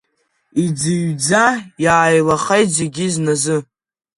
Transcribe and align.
Иӡыҩӡа 0.63 1.45
иааилахеит 1.83 2.69
зегьы 2.77 3.05
зназы. 3.13 3.57